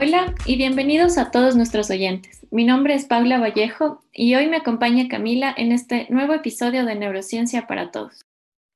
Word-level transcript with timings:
Hola 0.00 0.34
y 0.46 0.56
bienvenidos 0.56 1.18
a 1.18 1.30
todos 1.30 1.54
nuestros 1.54 1.90
oyentes. 1.90 2.46
Mi 2.50 2.64
nombre 2.64 2.94
es 2.94 3.04
Paula 3.04 3.38
Vallejo 3.38 4.02
y 4.12 4.34
hoy 4.34 4.46
me 4.46 4.56
acompaña 4.56 5.08
Camila 5.08 5.54
en 5.56 5.70
este 5.70 6.06
nuevo 6.10 6.34
episodio 6.34 6.84
de 6.84 6.94
Neurociencia 6.94 7.66
para 7.66 7.90
Todos. 7.90 8.22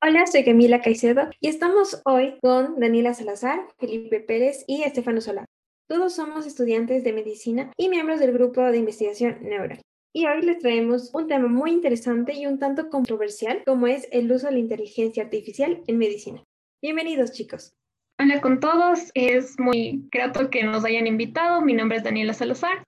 Hola, 0.01 0.27
soy 0.27 0.43
Camila 0.43 0.81
Caicedo 0.81 1.29
y 1.39 1.47
estamos 1.47 2.01
hoy 2.05 2.37
con 2.41 2.79
Daniela 2.79 3.13
Salazar, 3.13 3.59
Felipe 3.79 4.19
Pérez 4.19 4.63
y 4.67 4.83
Estefano 4.83 5.21
Solá. 5.21 5.45
Todos 5.87 6.13
somos 6.13 6.45
estudiantes 6.45 7.03
de 7.03 7.13
medicina 7.13 7.71
y 7.77 7.89
miembros 7.89 8.19
del 8.19 8.33
grupo 8.33 8.61
de 8.61 8.77
investigación 8.77 9.37
Neural. 9.41 9.81
Y 10.13 10.27
hoy 10.27 10.43
les 10.43 10.59
traemos 10.59 11.13
un 11.13 11.27
tema 11.27 11.47
muy 11.47 11.71
interesante 11.71 12.33
y 12.33 12.45
un 12.45 12.59
tanto 12.59 12.89
controversial 12.89 13.63
como 13.65 13.87
es 13.87 14.07
el 14.11 14.31
uso 14.31 14.47
de 14.47 14.53
la 14.53 14.59
inteligencia 14.59 15.23
artificial 15.23 15.81
en 15.87 15.97
medicina. 15.97 16.43
Bienvenidos 16.83 17.31
chicos. 17.31 17.73
Hola 18.19 18.41
con 18.41 18.59
todos, 18.59 19.09
es 19.13 19.57
muy 19.57 20.05
grato 20.11 20.49
que 20.49 20.65
nos 20.65 20.83
hayan 20.83 21.07
invitado. 21.07 21.61
Mi 21.61 21.71
nombre 21.71 21.97
es 21.97 22.03
Daniela 22.03 22.33
Salazar. 22.33 22.83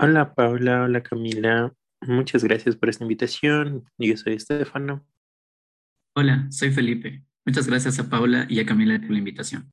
Hola 0.00 0.34
Paula, 0.34 0.82
hola 0.82 1.00
Camila. 1.00 1.72
Muchas 2.00 2.42
gracias 2.42 2.74
por 2.74 2.88
esta 2.88 3.04
invitación. 3.04 3.84
Yo 3.98 4.16
soy 4.16 4.32
Estefano. 4.32 5.06
Hola, 6.16 6.48
soy 6.50 6.72
Felipe. 6.72 7.22
Muchas 7.44 7.68
gracias 7.68 8.00
a 8.00 8.10
Paula 8.10 8.46
y 8.48 8.58
a 8.58 8.66
Camila 8.66 8.98
por 8.98 9.12
la 9.12 9.18
invitación. 9.18 9.72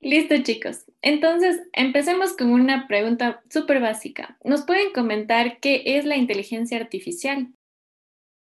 Listo 0.00 0.34
chicos, 0.42 0.86
entonces 1.02 1.60
empecemos 1.74 2.34
con 2.34 2.52
una 2.52 2.88
pregunta 2.88 3.42
súper 3.50 3.82
básica. 3.82 4.38
¿Nos 4.42 4.62
pueden 4.62 4.94
comentar 4.94 5.60
qué 5.60 5.82
es 5.84 6.06
la 6.06 6.16
inteligencia 6.16 6.78
artificial? 6.78 7.52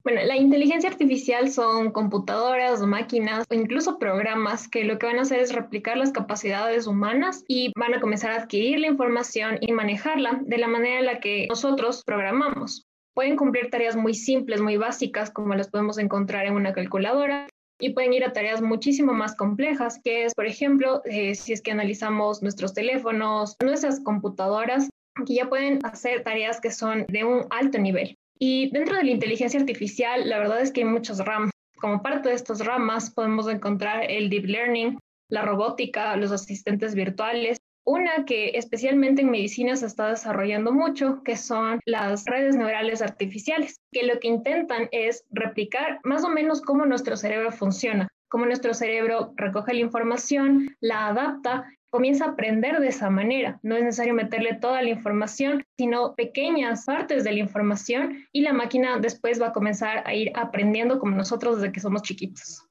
Bueno, 0.05 0.21
la 0.25 0.37
inteligencia 0.37 0.91
artificial 0.91 1.49
son 1.51 1.93
computadoras 1.93 2.81
máquinas 2.81 3.47
o 3.49 3.55
incluso 3.55 4.01
programas 4.01 4.69
que 4.69 4.83
lo 4.83 4.99
que 4.99 5.07
van 5.07 5.19
a 5.19 5.23
hacer 5.23 5.39
es 5.39 5.53
replicar 5.53 5.97
las 5.97 6.11
capacidades 6.11 6.89
humanas 6.89 7.45
y 7.47 7.73
van 7.79 7.95
a 7.95 8.01
comenzar 8.01 8.33
a 8.33 8.43
adquirir 8.43 8.81
la 8.81 8.89
información 8.89 9.59
y 9.61 9.71
manejarla 9.71 10.41
de 10.43 10.59
la 10.59 10.67
manera 10.67 10.99
en 10.99 11.07
la 11.07 11.21
que 11.21 11.47
nosotros 11.49 12.03
programamos. 12.05 12.89
Pueden 13.15 13.37
cumplir 13.37 13.71
tareas 13.71 13.95
muy 13.95 14.15
simples, 14.15 14.61
muy 14.61 14.77
básicas, 14.77 15.31
como 15.31 15.55
las 15.55 15.71
podemos 15.71 15.99
encontrar 15.99 16.47
en 16.47 16.55
una 16.55 16.73
calculadora, 16.73 17.47
y 17.79 17.91
pueden 17.91 18.13
ir 18.13 18.25
a 18.25 18.33
tareas 18.33 18.63
muchísimo 18.63 19.13
más 19.13 19.37
complejas, 19.37 20.01
que 20.03 20.25
es, 20.25 20.35
por 20.35 20.47
ejemplo, 20.47 21.03
eh, 21.05 21.35
si 21.35 21.53
es 21.53 21.61
que 21.61 21.73
analizamos 21.73 22.43
nuestros 22.43 22.75
teléfonos, 22.75 23.57
nuestras 23.63 24.01
computadoras, 24.01 24.89
que 25.27 25.35
ya 25.35 25.49
pueden 25.49 25.79
hacer 25.85 26.23
tareas 26.23 26.61
que 26.61 26.71
son 26.71 27.05
de 27.09 27.25
un 27.25 27.45
alto 27.51 27.79
nivel. 27.79 28.17
Y 28.45 28.71
dentro 28.71 28.97
de 28.97 29.05
la 29.05 29.13
inteligencia 29.13 29.61
artificial, 29.61 30.29
la 30.29 30.37
verdad 30.41 30.61
es 30.61 30.73
que 30.73 30.81
hay 30.81 30.87
muchos 30.89 31.25
ramas. 31.25 31.53
Como 31.77 32.03
parte 32.03 32.29
de 32.29 32.35
estas 32.35 32.67
ramas 32.67 33.09
podemos 33.09 33.47
encontrar 33.47 34.11
el 34.11 34.31
deep 34.31 34.47
learning, 34.47 34.99
la 35.29 35.43
robótica, 35.43 36.17
los 36.17 36.33
asistentes 36.33 36.97
virtuales. 36.97 37.59
Una 37.87 38.25
que 38.25 38.51
especialmente 38.55 39.23
en 39.23 39.31
medicina 39.31 39.77
se 39.77 39.87
está 39.87 40.09
desarrollando 40.09 40.73
mucho, 40.73 41.23
que 41.23 41.37
son 41.37 41.79
las 41.87 42.25
redes 42.25 42.57
neurales 42.57 43.01
artificiales, 43.01 43.77
que 43.93 44.03
lo 44.03 44.19
que 44.19 44.27
intentan 44.27 44.89
es 44.91 45.23
replicar 45.31 46.01
más 46.03 46.25
o 46.25 46.29
menos 46.29 46.63
cómo 46.63 46.85
nuestro 46.85 47.17
cerebro 47.17 47.53
funciona, 47.53 48.09
cómo 48.29 48.45
nuestro 48.47 48.75
cerebro 48.75 49.35
recoge 49.37 49.75
la 49.75 49.83
información, 49.83 50.75
la 50.81 51.07
adapta 51.07 51.65
comienza 51.93 52.25
a 52.25 52.29
aprender 52.31 52.81
de 52.81 52.89
esa 52.89 53.11
manera. 53.11 53.61
No 53.63 53.77
es 53.77 53.85
necesario 53.85 54.15
meterle 54.15 54.55
toda 54.55 54.81
la 54.83 54.89
información, 54.89 55.63
sino 55.79 56.15
pequeñas 56.15 56.87
partes 56.87 57.23
de 57.23 57.33
la 57.33 57.39
información 57.39 58.25
y 58.33 58.41
la 58.41 58.55
máquina 58.55 58.99
después 58.99 59.41
va 59.41 59.49
a 59.49 59.53
comenzar 59.53 60.03
a 60.07 60.15
ir 60.15 60.33
aprendiendo 60.35 60.99
como 60.99 61.15
nosotros 61.15 61.57
desde 61.57 61.73
que 61.73 61.81
somos 61.81 62.03
chiquitos. 62.03 62.67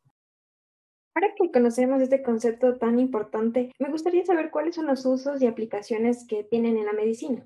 Ahora 1.14 1.36
que 1.38 1.52
conocemos 1.52 2.02
este 2.02 2.24
concepto 2.24 2.78
tan 2.78 3.00
importante, 3.00 3.72
me 3.80 3.92
gustaría 3.92 4.26
saber 4.26 4.50
cuáles 4.50 4.76
son 4.76 4.88
los 4.88 5.06
usos 5.06 5.42
y 5.42 5.46
aplicaciones 5.46 6.26
que 6.28 6.44
tienen 6.44 6.78
en 6.78 6.86
la 6.86 6.94
medicina. 6.94 7.46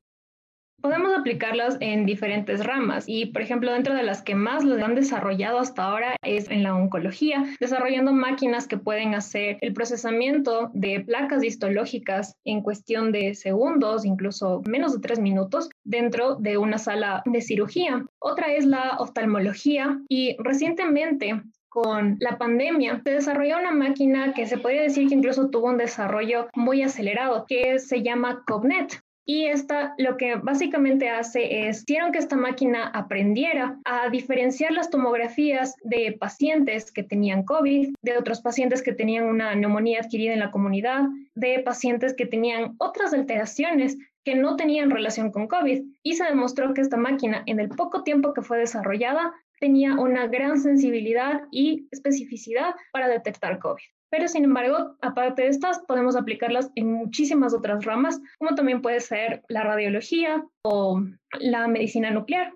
Podemos 0.81 1.17
aplicarlas 1.17 1.77
en 1.80 2.05
diferentes 2.05 2.64
ramas 2.64 3.05
y, 3.08 3.27
por 3.27 3.42
ejemplo, 3.42 3.72
dentro 3.72 3.95
de 3.95 4.04
las 4.04 4.22
que 4.22 4.36
más 4.36 4.64
lo 4.64 4.76
han 4.86 4.94
desarrollado 4.94 5.60
hasta 5.60 5.83
ahora 5.83 6.16
es 6.22 6.49
en 6.52 6.61
la 6.61 6.76
oncología, 6.76 7.44
desarrollando 7.60 8.14
máquinas 8.14 8.67
que 8.67 8.77
pueden 8.77 9.16
hacer 9.16 9.58
el 9.61 9.73
procesamiento 9.73 10.70
de 10.73 10.99
placas 10.99 11.44
histológicas 11.44 12.36
en 12.44 12.61
cuestión 12.61 13.11
de 13.11 13.33
segundos, 13.33 14.05
incluso 14.05 14.61
menos 14.67 14.94
de 14.94 14.99
tres 14.99 15.20
minutos, 15.20 15.70
dentro 15.83 16.36
de 16.36 16.58
una 16.58 16.78
sala 16.78 17.23
de 17.26 17.42
cirugía. 17.42 18.05
Otra 18.20 18.54
es 18.54 18.66
la 18.66 18.98
oftalmología 18.99 19.99
y 20.08 20.36
recientemente 20.39 21.42
con 21.76 22.16
la 22.22 22.38
pandemia, 22.38 23.02
se 23.04 23.11
desarrolló 23.11 23.58
una 23.58 23.72
máquina 23.72 24.33
que 24.33 24.45
se 24.45 24.58
podría 24.58 24.83
decir 24.83 25.10
que 25.10 25.16
incluso 25.16 25.49
tuvo 25.49 25.67
un 25.67 25.78
desarrollo 25.78 26.48
muy 26.55 26.82
acelerado, 26.83 27.45
que 27.49 27.80
se 27.80 28.02
llama 28.02 28.44
CogNet. 28.48 29.02
Y 29.25 29.45
esta 29.45 29.95
lo 29.97 30.17
que 30.17 30.36
básicamente 30.36 31.09
hace 31.09 31.67
es, 31.67 31.81
hicieron 31.81 32.11
que 32.11 32.19
esta 32.19 32.36
máquina 32.36 32.87
aprendiera 32.87 33.80
a 33.83 34.09
diferenciar 34.09 34.71
las 34.71 34.91
tomografías 34.91 35.75
de 35.83 36.15
pacientes 36.19 36.91
que 36.91 37.02
tenían 37.02 37.43
COVID, 37.43 37.95
de 38.02 38.17
otros 38.17 38.41
pacientes 38.41 38.83
que 38.83 38.93
tenían 38.93 39.25
una 39.25 39.55
neumonía 39.55 39.99
adquirida 40.02 40.33
en 40.33 40.39
la 40.39 40.52
comunidad, 40.52 41.05
de 41.33 41.59
pacientes 41.59 42.13
que 42.13 42.27
tenían 42.27 42.75
otras 42.77 43.13
alteraciones 43.13 43.97
que 44.23 44.36
no 44.36 44.55
tenían 44.55 44.91
relación 44.91 45.31
con 45.31 45.47
COVID. 45.47 45.83
Y 46.03 46.13
se 46.13 46.23
demostró 46.25 46.73
que 46.73 46.81
esta 46.81 46.97
máquina, 46.97 47.43
en 47.47 47.59
el 47.59 47.69
poco 47.69 48.03
tiempo 48.03 48.33
que 48.33 48.42
fue 48.42 48.59
desarrollada, 48.59 49.33
tenía 49.59 49.95
una 49.95 50.27
gran 50.27 50.59
sensibilidad 50.59 51.42
y 51.52 51.87
especificidad 51.92 52.75
para 52.92 53.07
detectar 53.07 53.59
COVID. 53.59 53.83
Pero 54.15 54.30
sin 54.30 54.45
embargo, 54.45 54.95
aparte 55.02 55.42
de 55.42 55.49
estas, 55.49 55.80
podemos 55.80 56.15
aplicarlas 56.15 56.71
en 56.76 56.89
muchísimas 56.89 57.53
otras 57.53 57.83
ramas, 57.83 58.21
como 58.39 58.55
también 58.55 58.81
puede 58.81 59.02
ser 59.02 59.43
la 59.49 59.64
radiología 59.64 60.48
o 60.64 61.02
la 61.37 61.67
medicina 61.67 62.11
nuclear. 62.11 62.54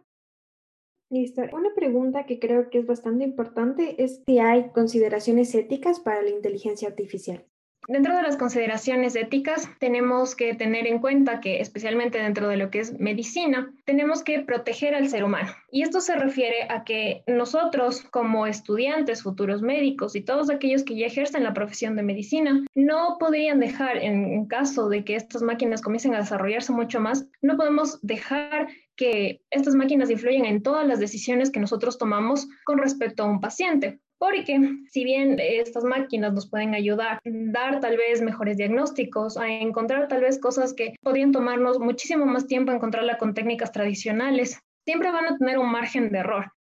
Listo. 1.11 1.41
Una 1.51 1.73
pregunta 1.75 2.25
que 2.25 2.39
creo 2.39 2.69
que 2.69 2.77
es 2.77 2.85
bastante 2.85 3.25
importante 3.25 4.01
es 4.01 4.23
si 4.25 4.39
hay 4.39 4.69
consideraciones 4.69 5.53
éticas 5.53 5.99
para 5.99 6.21
la 6.21 6.29
inteligencia 6.29 6.87
artificial. 6.87 7.45
Dentro 7.87 8.15
de 8.15 8.21
las 8.21 8.37
consideraciones 8.37 9.15
éticas, 9.15 9.67
tenemos 9.79 10.35
que 10.35 10.53
tener 10.53 10.85
en 10.85 10.99
cuenta 10.99 11.39
que, 11.39 11.59
especialmente 11.59 12.19
dentro 12.19 12.47
de 12.47 12.57
lo 12.57 12.69
que 12.69 12.79
es 12.79 12.99
medicina, 12.99 13.73
tenemos 13.85 14.23
que 14.23 14.41
proteger 14.41 14.93
al 14.93 15.09
ser 15.09 15.23
humano. 15.23 15.49
Y 15.71 15.81
esto 15.81 15.99
se 15.99 16.15
refiere 16.15 16.67
a 16.69 16.83
que 16.83 17.23
nosotros, 17.25 18.01
como 18.11 18.45
estudiantes, 18.45 19.23
futuros 19.23 19.61
médicos 19.61 20.15
y 20.15 20.21
todos 20.21 20.49
aquellos 20.49 20.83
que 20.83 20.97
ya 20.97 21.07
ejercen 21.07 21.43
la 21.43 21.53
profesión 21.53 21.95
de 21.95 22.03
medicina, 22.03 22.63
no 22.75 23.17
podrían 23.19 23.59
dejar, 23.59 23.97
en 23.97 24.45
caso 24.45 24.89
de 24.89 25.03
que 25.03 25.15
estas 25.15 25.41
máquinas 25.41 25.81
comiencen 25.81 26.13
a 26.13 26.19
desarrollarse 26.19 26.71
mucho 26.71 26.99
más, 26.99 27.27
no 27.41 27.57
podemos 27.57 27.99
dejar 28.01 28.67
que 28.95 29.41
estas 29.49 29.75
máquinas 29.75 30.09
influyan 30.09 30.45
en 30.45 30.61
todas 30.61 30.85
las 30.85 30.99
decisiones 30.99 31.49
que 31.49 31.59
nosotros 31.59 31.97
tomamos 31.97 32.47
con 32.65 32.77
respecto 32.77 33.23
a 33.23 33.27
un 33.27 33.39
paciente 33.39 33.99
porque 34.19 34.59
si 34.89 35.03
bien 35.03 35.37
estas 35.39 35.83
máquinas 35.83 36.33
nos 36.33 36.49
pueden 36.49 36.75
ayudar 36.75 37.13
a 37.13 37.19
dar 37.23 37.79
tal 37.79 37.97
vez 37.97 38.21
mejores 38.21 38.57
diagnósticos, 38.57 39.37
a 39.37 39.47
encontrar 39.47 40.07
tal 40.07 40.21
vez 40.21 40.39
cosas 40.39 40.73
que 40.73 40.95
podrían 41.01 41.31
tomarnos 41.31 41.79
muchísimo 41.79 42.25
más 42.25 42.45
tiempo 42.45 42.71
encontrarla 42.71 43.17
con 43.17 43.33
técnicas 43.33 43.71
tradicionales, 43.71 44.59
siempre 44.85 45.11
van 45.11 45.25
a 45.25 45.37
tener 45.37 45.57
un 45.57 45.71
margen 45.71 46.11
de 46.11 46.19
error. 46.19 46.51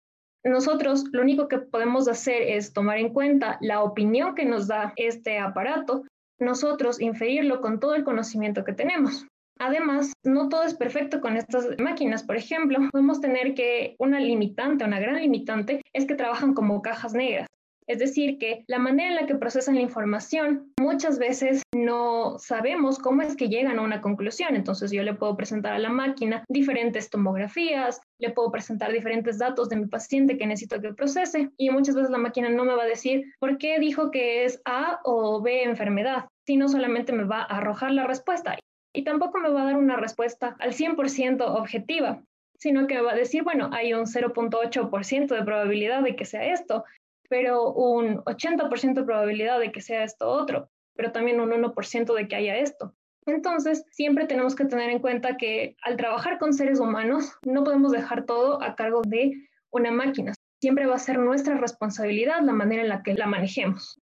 Nosotros 0.45 1.05
lo 1.13 1.23
único 1.23 1.49
que 1.49 1.59
podemos 1.59 2.09
hacer 2.09 2.43
es 2.43 2.73
tomar 2.73 2.99
en 2.99 3.13
cuenta 3.13 3.59
la 3.61 3.83
opinión 3.83 4.35
que 4.37 4.45
nos 4.45 4.69
da 4.69 4.93
este 4.97 5.39
aparato, 5.39 6.05
nosotros 6.39 7.01
inferirlo 7.01 7.61
con 7.61 7.81
todo 7.81 7.97
el 7.97 8.05
conocimiento 8.05 8.65
que 8.65 8.73
tenemos. 8.73 9.27
Además, 9.59 10.13
no 10.25 10.49
todo 10.49 10.63
es 10.65 10.75
perfecto 10.75 11.21
con 11.21 11.37
estas 11.37 11.67
máquinas. 11.79 12.23
Por 12.23 12.37
ejemplo, 12.37 12.79
podemos 12.91 13.21
tener 13.21 13.55
que 13.55 13.97
una 13.99 14.21
limitante, 14.21 14.85
una 14.85 15.01
gran 15.01 15.21
limitante, 15.21 15.83
es 15.93 16.07
que 16.07 16.15
trabajan 16.15 16.55
como 16.55 16.83
cajas 16.83 17.15
negras. 17.15 17.49
Es 17.89 17.99
decir, 17.99 18.37
que 18.39 18.65
la 18.67 18.79
manera 18.79 19.09
en 19.09 19.17
la 19.17 19.27
que 19.27 19.35
procesan 19.35 19.77
la 19.77 19.81
información, 19.81 20.75
muchas 20.79 21.19
veces 21.19 21.63
no 21.75 22.39
sabemos 22.39 22.99
cómo 22.99 23.23
es 23.23 23.35
que 23.35 23.49
llegan 23.49 23.79
a 23.79 23.83
una 23.83 24.03
conclusión. 24.03 24.55
Entonces 24.57 24.91
yo 24.93 25.03
le 25.03 25.15
puedo 25.15 25.39
presentar 25.39 25.73
a 25.73 25.79
la 25.79 25.89
máquina 25.89 26.45
diferentes 26.51 27.09
tomografías, 27.09 28.03
le 28.21 28.31
puedo 28.31 28.53
presentar 28.53 28.93
diferentes 28.93 29.39
datos 29.39 29.71
de 29.71 29.77
mi 29.77 29.87
paciente 29.87 30.37
que 30.37 30.47
necesito 30.47 30.83
que 30.83 30.93
procese 30.93 31.49
y 31.57 31.71
muchas 31.71 31.95
veces 31.95 32.11
la 32.11 32.19
máquina 32.19 32.51
no 32.51 32.67
me 32.67 32.75
va 32.75 32.83
a 32.83 32.87
decir 32.87 33.25
por 33.41 33.57
qué 33.57 33.79
dijo 33.79 34.11
que 34.11 34.45
es 34.45 34.61
A 34.67 35.01
o 35.05 35.41
B 35.41 35.63
enfermedad, 35.63 36.27
sino 36.47 36.69
solamente 36.69 37.15
me 37.15 37.25
va 37.25 37.41
a 37.41 37.57
arrojar 37.57 37.93
la 37.93 38.07
respuesta 38.07 38.59
y 38.93 39.05
tampoco 39.05 39.39
me 39.39 39.51
va 39.51 39.63
a 39.63 39.67
dar 39.67 39.77
una 39.77 39.97
respuesta 39.97 40.57
al 40.59 40.73
100% 40.73 41.41
objetiva, 41.43 42.23
sino 42.59 42.87
que 42.87 43.01
va 43.01 43.13
a 43.13 43.17
decir, 43.17 43.43
bueno, 43.45 43.71
hay 43.73 43.95
un 43.95 44.07
0.8% 44.07 45.27
de 45.29 45.45
probabilidad 45.45 46.03
de 46.03 46.17
que 46.17 46.25
sea 46.25 46.53
esto, 46.53 46.85
pero 47.29 47.73
un 47.73 48.19
80% 48.25 48.95
de 48.95 49.05
probabilidad 49.05 49.61
de 49.61 49.71
que 49.71 49.81
sea 49.81 50.05
esto 50.05 50.29
otro, 50.29 50.71
pero 50.95 51.13
también 51.13 51.41
un 51.41 51.51
1% 51.51 52.15
de 52.15 52.29
que 52.29 52.37
haya 52.37 52.57
esto. 52.57 52.95
Entonces, 53.27 53.85
siempre 53.91 54.27
tenemos 54.27 54.55
que 54.55 54.65
tener 54.65 54.91
en 54.91 55.01
cuenta 55.01 55.37
que 55.37 55.77
al 55.83 55.97
trabajar 55.97 56.39
con 56.39 56.55
seres 56.55 56.81
humanos, 56.81 57.33
no 57.43 57.63
podemos 57.63 57.93
dejar 57.93 58.25
todo 58.25 58.63
a 58.63 58.75
cargo 58.75 59.03
de 59.03 59.35
una 59.71 59.91
máquina. 59.91 60.33
Siempre 60.61 60.87
va 60.87 60.95
a 60.95 60.99
ser 60.99 61.19
nuestra 61.19 61.57
responsabilidad 61.59 62.41
la 62.41 62.55
manera 62.55 62.83
en 62.83 62.89
la 62.89 63.03
que 63.03 63.15
la 63.15 63.27
manejemos. 63.27 64.01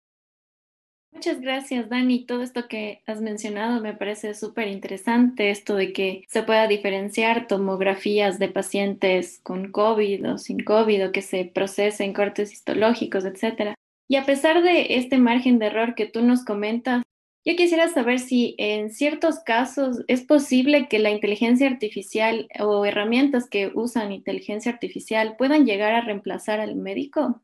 Muchas 1.16 1.40
gracias, 1.40 1.88
Dani. 1.88 2.26
Todo 2.26 2.42
esto 2.42 2.68
que 2.68 3.00
has 3.06 3.22
mencionado 3.22 3.80
me 3.80 3.94
parece 3.94 4.34
súper 4.34 4.68
interesante, 4.68 5.48
esto 5.48 5.74
de 5.74 5.94
que 5.94 6.24
se 6.28 6.42
pueda 6.42 6.68
diferenciar 6.68 7.46
tomografías 7.46 8.38
de 8.38 8.50
pacientes 8.50 9.40
con 9.42 9.72
COVID 9.72 10.32
o 10.32 10.36
sin 10.36 10.62
COVID 10.62 11.06
o 11.06 11.12
que 11.12 11.22
se 11.22 11.46
procesen 11.46 12.12
cortes 12.12 12.52
histológicos, 12.52 13.24
etc. 13.24 13.72
Y 14.08 14.16
a 14.16 14.26
pesar 14.26 14.62
de 14.62 14.98
este 14.98 15.16
margen 15.16 15.58
de 15.58 15.68
error 15.68 15.94
que 15.94 16.04
tú 16.04 16.20
nos 16.20 16.44
comentas, 16.44 17.02
yo 17.46 17.56
quisiera 17.56 17.88
saber 17.88 18.18
si 18.18 18.54
en 18.58 18.90
ciertos 18.90 19.38
casos 19.38 20.04
es 20.08 20.20
posible 20.20 20.86
que 20.86 20.98
la 20.98 21.10
inteligencia 21.10 21.66
artificial 21.66 22.46
o 22.60 22.84
herramientas 22.84 23.48
que 23.48 23.72
usan 23.74 24.12
inteligencia 24.12 24.70
artificial 24.70 25.36
puedan 25.38 25.64
llegar 25.64 25.94
a 25.94 26.02
reemplazar 26.02 26.60
al 26.60 26.76
médico. 26.76 27.40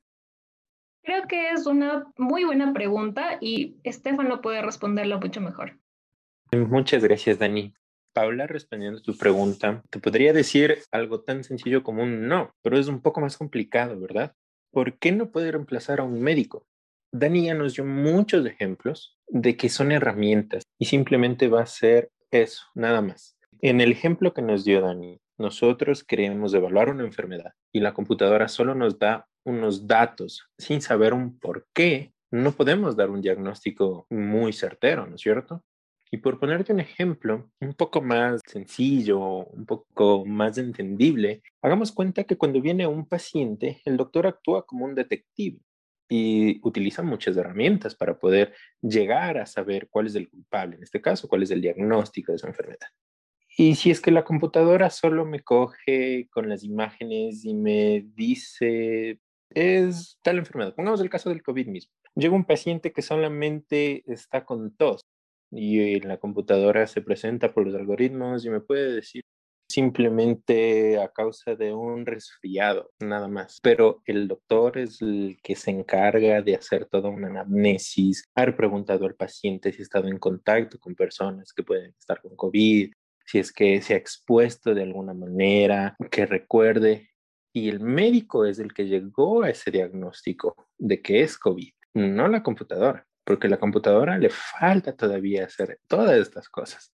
Creo 1.02 1.26
que 1.26 1.50
es 1.50 1.66
una 1.66 2.06
muy 2.16 2.44
buena 2.44 2.72
pregunta 2.72 3.38
y 3.40 3.76
Estefano 3.82 4.40
puede 4.40 4.62
responderlo 4.62 5.18
mucho 5.18 5.40
mejor. 5.40 5.78
Muchas 6.52 7.02
gracias, 7.02 7.38
Dani. 7.38 7.74
Paula, 8.12 8.46
respondiendo 8.46 8.98
a 8.98 9.02
tu 9.02 9.16
pregunta, 9.16 9.82
te 9.90 9.98
podría 9.98 10.32
decir 10.32 10.78
algo 10.90 11.20
tan 11.22 11.44
sencillo 11.44 11.82
como 11.82 12.02
un 12.02 12.28
no, 12.28 12.54
pero 12.62 12.78
es 12.78 12.88
un 12.88 13.00
poco 13.00 13.20
más 13.20 13.38
complicado, 13.38 13.98
¿verdad? 13.98 14.34
¿Por 14.70 14.98
qué 14.98 15.12
no 15.12 15.30
puede 15.30 15.50
reemplazar 15.50 16.00
a 16.00 16.04
un 16.04 16.20
médico? 16.20 16.66
Dani 17.10 17.46
ya 17.46 17.54
nos 17.54 17.74
dio 17.74 17.84
muchos 17.84 18.44
ejemplos 18.46 19.18
de 19.28 19.56
que 19.56 19.68
son 19.68 19.92
herramientas 19.92 20.62
y 20.78 20.86
simplemente 20.86 21.48
va 21.48 21.62
a 21.62 21.66
ser 21.66 22.10
eso, 22.30 22.64
nada 22.74 23.00
más. 23.00 23.36
En 23.60 23.80
el 23.80 23.92
ejemplo 23.92 24.32
que 24.34 24.42
nos 24.42 24.64
dio 24.64 24.80
Dani, 24.80 25.20
nosotros 25.38 26.04
queremos 26.04 26.54
evaluar 26.54 26.90
una 26.90 27.04
enfermedad 27.04 27.52
y 27.72 27.80
la 27.80 27.94
computadora 27.94 28.48
solo 28.48 28.74
nos 28.74 28.98
da 28.98 29.26
unos 29.44 29.86
datos 29.86 30.48
sin 30.58 30.80
saber 30.80 31.14
un 31.14 31.38
por 31.38 31.66
qué, 31.72 32.12
no 32.30 32.52
podemos 32.52 32.96
dar 32.96 33.10
un 33.10 33.20
diagnóstico 33.20 34.06
muy 34.10 34.52
certero, 34.52 35.06
¿no 35.06 35.16
es 35.16 35.20
cierto? 35.20 35.62
Y 36.10 36.18
por 36.18 36.38
ponerte 36.38 36.72
un 36.72 36.80
ejemplo 36.80 37.50
un 37.60 37.74
poco 37.74 38.02
más 38.02 38.40
sencillo, 38.46 39.18
un 39.46 39.64
poco 39.64 40.24
más 40.26 40.58
entendible, 40.58 41.42
hagamos 41.62 41.92
cuenta 41.92 42.24
que 42.24 42.36
cuando 42.36 42.60
viene 42.60 42.86
un 42.86 43.06
paciente, 43.06 43.80
el 43.84 43.96
doctor 43.96 44.26
actúa 44.26 44.66
como 44.66 44.84
un 44.84 44.94
detective 44.94 45.58
y 46.10 46.60
utiliza 46.66 47.02
muchas 47.02 47.36
herramientas 47.38 47.94
para 47.94 48.18
poder 48.18 48.52
llegar 48.82 49.38
a 49.38 49.46
saber 49.46 49.88
cuál 49.88 50.06
es 50.06 50.14
el 50.14 50.28
culpable, 50.28 50.76
en 50.76 50.82
este 50.82 51.00
caso, 51.00 51.28
cuál 51.28 51.42
es 51.42 51.50
el 51.50 51.62
diagnóstico 51.62 52.32
de 52.32 52.38
su 52.38 52.46
enfermedad. 52.46 52.88
Y 53.56 53.74
si 53.74 53.90
es 53.90 54.00
que 54.00 54.10
la 54.10 54.24
computadora 54.24 54.90
solo 54.90 55.24
me 55.24 55.40
coge 55.40 56.28
con 56.30 56.48
las 56.48 56.64
imágenes 56.64 57.44
y 57.44 57.54
me 57.54 58.04
dice 58.14 59.18
es 59.54 60.18
tal 60.22 60.38
enfermedad. 60.38 60.74
Pongamos 60.74 61.00
el 61.00 61.10
caso 61.10 61.28
del 61.28 61.42
COVID 61.42 61.66
mismo. 61.66 61.92
Llega 62.14 62.34
un 62.34 62.44
paciente 62.44 62.92
que 62.92 63.02
solamente 63.02 64.04
está 64.06 64.44
con 64.44 64.74
tos 64.76 65.02
y 65.50 65.96
en 65.96 66.08
la 66.08 66.18
computadora 66.18 66.86
se 66.86 67.02
presenta 67.02 67.52
por 67.52 67.66
los 67.66 67.74
algoritmos 67.74 68.44
y 68.44 68.50
me 68.50 68.60
puede 68.60 68.92
decir 68.92 69.22
simplemente 69.68 71.00
a 71.00 71.08
causa 71.08 71.54
de 71.54 71.72
un 71.72 72.04
resfriado, 72.04 72.90
nada 73.00 73.28
más. 73.28 73.58
Pero 73.62 74.02
el 74.04 74.28
doctor 74.28 74.78
es 74.78 75.00
el 75.00 75.38
que 75.42 75.56
se 75.56 75.70
encarga 75.70 76.42
de 76.42 76.54
hacer 76.54 76.86
toda 76.86 77.08
una 77.08 77.28
anamnesis, 77.28 78.24
haber 78.34 78.56
preguntado 78.56 79.06
al 79.06 79.14
paciente 79.14 79.72
si 79.72 79.80
ha 79.80 79.82
estado 79.82 80.08
en 80.08 80.18
contacto 80.18 80.78
con 80.78 80.94
personas 80.94 81.52
que 81.54 81.62
pueden 81.62 81.94
estar 81.98 82.20
con 82.20 82.36
COVID, 82.36 82.92
si 83.24 83.38
es 83.38 83.52
que 83.52 83.80
se 83.80 83.94
ha 83.94 83.96
expuesto 83.96 84.74
de 84.74 84.82
alguna 84.82 85.14
manera, 85.14 85.96
que 86.10 86.26
recuerde 86.26 87.11
y 87.52 87.68
el 87.68 87.80
médico 87.80 88.44
es 88.44 88.58
el 88.58 88.72
que 88.72 88.86
llegó 88.86 89.42
a 89.42 89.50
ese 89.50 89.70
diagnóstico 89.70 90.68
de 90.78 91.02
que 91.02 91.22
es 91.22 91.38
COVID, 91.38 91.72
no 91.94 92.28
la 92.28 92.42
computadora, 92.42 93.06
porque 93.24 93.48
la 93.48 93.58
computadora 93.58 94.18
le 94.18 94.30
falta 94.30 94.96
todavía 94.96 95.44
hacer 95.44 95.78
todas 95.86 96.16
estas 96.16 96.48
cosas. 96.48 96.92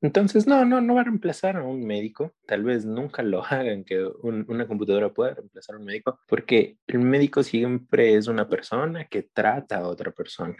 Entonces, 0.00 0.46
no, 0.46 0.64
no, 0.64 0.80
no 0.80 0.94
va 0.94 1.00
a 1.00 1.04
reemplazar 1.04 1.56
a 1.56 1.64
un 1.64 1.84
médico. 1.84 2.32
Tal 2.46 2.62
vez 2.62 2.84
nunca 2.84 3.22
lo 3.22 3.44
hagan 3.44 3.84
que 3.84 4.04
una 4.22 4.66
computadora 4.66 5.12
pueda 5.12 5.34
reemplazar 5.34 5.76
a 5.76 5.78
un 5.78 5.84
médico, 5.84 6.20
porque 6.28 6.78
el 6.86 7.00
médico 7.00 7.42
siempre 7.42 8.14
es 8.14 8.28
una 8.28 8.48
persona 8.48 9.06
que 9.06 9.22
trata 9.22 9.78
a 9.78 9.88
otra 9.88 10.12
persona. 10.12 10.56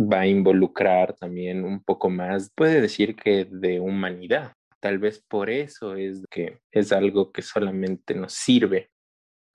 Va 0.00 0.20
a 0.20 0.26
involucrar 0.26 1.14
también 1.14 1.64
un 1.64 1.82
poco 1.82 2.08
más, 2.08 2.50
puede 2.54 2.80
decir 2.80 3.16
que 3.16 3.44
de 3.44 3.80
humanidad, 3.80 4.52
Tal 4.80 4.98
vez 4.98 5.22
por 5.28 5.50
eso 5.50 5.94
es 5.94 6.24
que 6.30 6.60
es 6.72 6.90
algo 6.92 7.32
que 7.32 7.42
solamente 7.42 8.14
nos 8.14 8.32
sirve, 8.32 8.90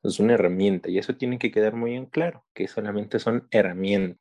es 0.04 0.20
una 0.20 0.34
herramienta 0.36 0.90
y 0.90 1.00
eso 1.00 1.16
tiene 1.16 1.40
que 1.40 1.52
quedar 1.52 1.76
muy 1.76 1.96
en 1.96 2.06
claro, 2.06 2.46
que 2.54 2.68
solamente 2.68 3.18
son 3.20 3.48
herramientas. 3.50 4.20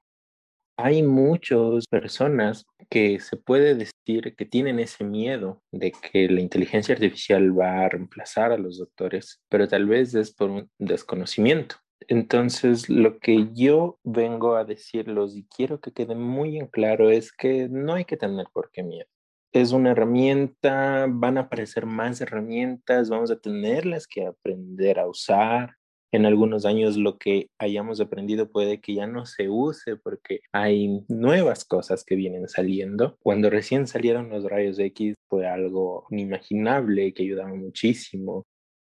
Hay 0.76 1.02
muchas 1.02 1.86
personas 1.86 2.64
que 2.90 3.20
se 3.20 3.36
puede 3.36 3.74
decir 3.74 4.34
que 4.34 4.44
tienen 4.44 4.80
ese 4.80 5.04
miedo 5.04 5.62
de 5.70 5.92
que 5.92 6.28
la 6.28 6.40
inteligencia 6.40 6.94
artificial 6.94 7.56
va 7.56 7.84
a 7.84 7.88
reemplazar 7.88 8.50
a 8.50 8.58
los 8.58 8.78
doctores, 8.78 9.40
pero 9.48 9.68
tal 9.68 9.86
vez 9.86 10.14
es 10.14 10.34
por 10.34 10.50
un 10.50 10.70
desconocimiento. 10.78 11.76
Entonces, 12.08 12.88
lo 12.88 13.18
que 13.18 13.48
yo 13.54 14.00
vengo 14.02 14.56
a 14.56 14.64
decirlos 14.64 15.36
y 15.36 15.46
quiero 15.46 15.80
que 15.80 15.92
quede 15.92 16.16
muy 16.16 16.58
en 16.58 16.66
claro 16.66 17.10
es 17.10 17.32
que 17.32 17.68
no 17.68 17.94
hay 17.94 18.04
que 18.04 18.16
tener 18.16 18.46
por 18.52 18.70
qué 18.72 18.82
miedo 18.82 19.06
es 19.54 19.70
una 19.70 19.92
herramienta, 19.92 21.06
van 21.08 21.38
a 21.38 21.42
aparecer 21.42 21.86
más 21.86 22.20
herramientas, 22.20 23.08
vamos 23.08 23.30
a 23.30 23.38
tenerlas 23.38 24.08
que 24.08 24.26
aprender 24.26 24.98
a 24.98 25.06
usar. 25.06 25.76
En 26.12 26.26
algunos 26.26 26.66
años 26.66 26.96
lo 26.96 27.18
que 27.18 27.48
hayamos 27.58 28.00
aprendido 28.00 28.50
puede 28.50 28.80
que 28.80 28.94
ya 28.94 29.06
no 29.06 29.26
se 29.26 29.48
use 29.48 29.96
porque 29.96 30.40
hay 30.52 31.04
nuevas 31.08 31.64
cosas 31.64 32.04
que 32.04 32.16
vienen 32.16 32.48
saliendo. 32.48 33.16
Cuando 33.20 33.48
recién 33.48 33.86
salieron 33.86 34.28
los 34.28 34.44
rayos 34.44 34.78
X 34.78 35.14
fue 35.28 35.46
algo 35.46 36.06
inimaginable 36.10 37.14
que 37.14 37.22
ayudaba 37.22 37.54
muchísimo 37.54 38.46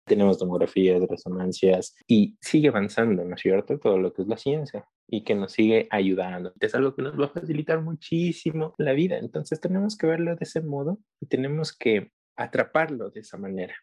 tenemos 0.06 0.38
tomografías, 0.38 1.02
resonancias 1.08 1.96
y 2.08 2.38
sigue 2.42 2.70
avanzando, 2.70 3.26
¿no 3.26 3.36
es 3.36 3.42
cierto? 3.42 3.80
Todo 3.80 3.98
lo 3.98 4.14
que 4.14 4.22
es 4.22 4.28
la 4.28 4.38
ciencia 4.38 4.88
y 5.08 5.24
que 5.24 5.36
nos 5.36 5.52
sigue 5.52 5.88
ayudando. 5.92 6.54
Es 6.60 6.76
algo 6.76 6.96
que 6.96 7.02
nos 7.02 7.20
va 7.20 7.26
a 7.26 7.30
facilitar 7.30 7.82
muchísimo 7.82 8.74
la 8.78 8.94
vida. 8.94 9.18
Entonces 9.18 9.60
tenemos 9.60 9.98
que 9.98 10.08
verlo 10.08 10.36
de 10.36 10.44
ese 10.44 10.62
modo 10.62 11.00
y 11.20 11.28
tenemos 11.28 11.76
que 11.76 12.12
atraparlo 12.36 13.10
de 13.10 13.22
esa 13.22 13.38
manera. 13.38 13.76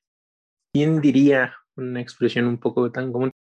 ¿Quién 0.72 1.00
diría 1.00 1.54
una 1.76 2.00
expresión 2.00 2.46
un 2.46 2.58
poco 2.58 2.90
tan 2.90 3.12
común? 3.12 3.30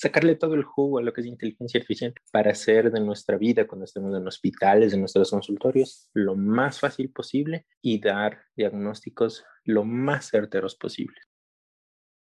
Sacarle 0.00 0.36
todo 0.36 0.54
el 0.54 0.62
jugo 0.62 0.98
a 0.98 1.02
lo 1.02 1.12
que 1.12 1.22
es 1.22 1.26
inteligencia 1.26 1.80
artificial 1.80 2.14
para 2.30 2.52
hacer 2.52 2.92
de 2.92 3.00
nuestra 3.00 3.36
vida 3.36 3.66
cuando 3.66 3.84
estemos 3.84 4.16
en 4.16 4.26
hospitales, 4.28 4.92
en 4.92 5.00
nuestros 5.00 5.30
consultorios, 5.30 6.08
lo 6.14 6.36
más 6.36 6.78
fácil 6.78 7.10
posible 7.10 7.66
y 7.82 8.00
dar 8.00 8.42
diagnósticos 8.56 9.44
lo 9.64 9.84
más 9.84 10.30
certeros 10.30 10.76
posibles. 10.76 11.27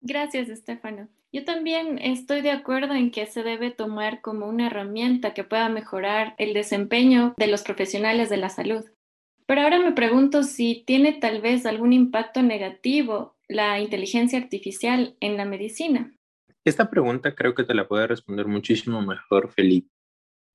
Gracias, 0.06 0.50
Estefano. 0.50 1.08
Yo 1.32 1.46
también 1.46 1.98
estoy 1.98 2.42
de 2.42 2.50
acuerdo 2.50 2.92
en 2.92 3.10
que 3.10 3.26
se 3.26 3.42
debe 3.42 3.70
tomar 3.70 4.20
como 4.20 4.46
una 4.46 4.66
herramienta 4.66 5.32
que 5.32 5.44
pueda 5.44 5.70
mejorar 5.70 6.34
el 6.36 6.52
desempeño 6.52 7.32
de 7.38 7.46
los 7.46 7.62
profesionales 7.62 8.28
de 8.28 8.36
la 8.36 8.50
salud. 8.50 8.84
Pero 9.46 9.62
ahora 9.62 9.80
me 9.80 9.92
pregunto 9.92 10.42
si 10.42 10.84
tiene 10.86 11.12
tal 11.14 11.40
vez 11.40 11.64
algún 11.64 11.94
impacto 11.94 12.42
negativo 12.42 13.36
la 13.48 13.80
inteligencia 13.80 14.38
artificial 14.38 15.16
en 15.20 15.38
la 15.38 15.46
medicina. 15.46 16.14
Esta 16.66 16.90
pregunta 16.90 17.34
creo 17.34 17.54
que 17.54 17.64
te 17.64 17.74
la 17.74 17.88
puede 17.88 18.06
responder 18.06 18.46
muchísimo 18.46 19.00
mejor 19.00 19.52
Felipe. 19.52 19.88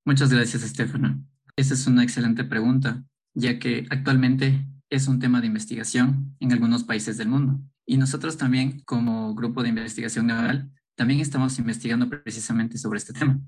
Muchas 0.06 0.32
gracias, 0.32 0.64
Estefano. 0.64 1.24
Esa 1.56 1.74
es 1.74 1.88
una 1.88 2.04
excelente 2.04 2.44
pregunta, 2.44 3.04
ya 3.34 3.58
que 3.58 3.86
actualmente 3.90 4.66
es 4.92 5.08
un 5.08 5.20
tema 5.20 5.42
de 5.42 5.48
investigación 5.48 6.36
en 6.40 6.52
algunos 6.52 6.84
países 6.84 7.18
del 7.18 7.30
mundo. 7.30 7.60
Y 7.90 7.98
nosotros 7.98 8.38
también, 8.38 8.82
como 8.82 9.34
grupo 9.34 9.64
de 9.64 9.70
investigación 9.70 10.28
neural, 10.28 10.70
también 10.94 11.22
estamos 11.22 11.58
investigando 11.58 12.08
precisamente 12.08 12.78
sobre 12.78 13.00
este 13.00 13.14
tema. 13.14 13.40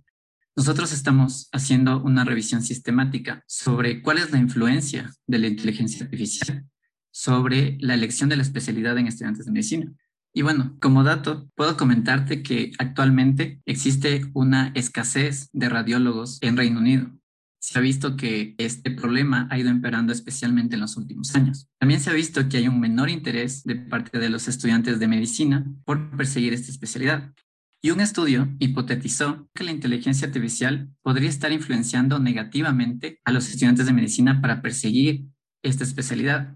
Nosotros 0.56 0.92
estamos 0.92 1.48
haciendo 1.52 2.02
una 2.02 2.24
revisión 2.24 2.64
sistemática 2.64 3.44
sobre 3.46 4.02
cuál 4.02 4.18
es 4.18 4.32
la 4.32 4.40
influencia 4.40 5.14
de 5.28 5.38
la 5.38 5.46
inteligencia 5.46 6.04
artificial 6.04 6.66
sobre 7.12 7.78
la 7.82 7.94
elección 7.94 8.30
de 8.30 8.38
la 8.38 8.42
especialidad 8.42 8.98
en 8.98 9.06
estudiantes 9.06 9.46
de 9.46 9.52
medicina. 9.52 9.94
Y 10.34 10.42
bueno, 10.42 10.76
como 10.82 11.04
dato, 11.04 11.48
puedo 11.54 11.78
comentarte 11.78 12.42
que 12.42 12.72
actualmente 12.80 13.62
existe 13.68 14.26
una 14.34 14.72
escasez 14.74 15.50
de 15.54 15.70
radiólogos 15.70 16.40
en 16.42 16.58
Reino 16.58 16.80
Unido 16.80 17.12
se 17.62 17.78
ha 17.78 17.82
visto 17.82 18.18
que 18.18 18.56
este 18.58 18.90
problema 18.90 19.48
ha 19.52 19.60
ido 19.60 19.70
empeorando 19.70 20.12
especialmente 20.12 20.74
en 20.76 20.82
los 20.82 20.98
últimos 20.98 21.36
años. 21.36 21.70
También 21.78 22.02
se 22.02 22.10
ha 22.10 22.14
visto 22.14 22.50
que 22.50 22.58
hay 22.58 22.68
un 22.68 22.80
menor 22.80 23.10
interés 23.10 23.64
de 23.64 23.76
parte 23.76 24.18
de 24.18 24.30
los 24.30 24.48
estudiantes 24.48 25.00
de 25.00 25.08
medicina 25.08 25.72
por 25.86 26.18
perseguir 26.18 26.54
esta 26.54 26.72
especialidad. 26.72 27.32
Y 27.80 27.92
un 27.92 28.02
estudio 28.02 28.50
hipotetizó 28.58 29.48
que 29.54 29.64
la 29.64 29.72
inteligencia 29.72 30.28
artificial 30.28 30.90
podría 31.04 31.30
estar 31.30 31.52
influenciando 31.52 32.18
negativamente 32.18 33.20
a 33.26 33.32
los 33.32 33.48
estudiantes 33.48 33.86
de 33.86 33.94
medicina 33.94 34.42
para 34.42 34.64
perseguir 34.64 35.28
esta 35.62 35.84
especialidad. 35.84 36.56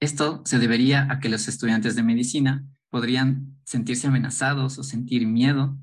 Esto 0.00 0.42
se 0.44 0.58
debería 0.58 1.10
a 1.10 1.18
que 1.18 1.30
los 1.30 1.48
estudiantes 1.48 1.96
de 1.96 2.02
medicina 2.02 2.66
podrían 2.90 3.56
sentirse 3.64 4.06
amenazados 4.06 4.78
o 4.78 4.84
sentir 4.84 5.26
miedo 5.26 5.78